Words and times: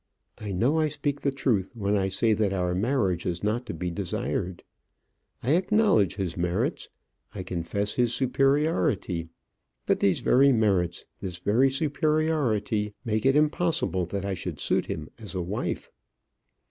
I 0.39 0.51
know 0.51 0.79
I 0.79 0.87
speak 0.87 1.21
the 1.21 1.29
truth 1.31 1.73
when 1.75 1.95
I 1.95 2.07
say 2.07 2.33
that 2.33 2.53
our 2.53 2.73
marriage 2.73 3.27
is 3.27 3.43
not 3.43 3.67
to 3.67 3.73
be 3.75 3.91
desired. 3.91 4.63
I 5.43 5.51
acknowledge 5.51 6.15
his 6.15 6.35
merits; 6.35 6.89
I 7.35 7.43
confess 7.43 7.93
his 7.93 8.11
superiority: 8.11 9.29
but 9.85 9.99
these 9.99 10.21
very 10.21 10.51
merits, 10.51 11.05
this 11.19 11.37
great 11.37 11.73
superiority, 11.73 12.95
make 13.05 13.27
it 13.27 13.35
impossible 13.35 14.07
that 14.07 14.25
I 14.25 14.33
should 14.33 14.59
suit 14.59 14.87
him 14.87 15.07
as 15.19 15.35
a 15.35 15.41
wife. 15.43 15.91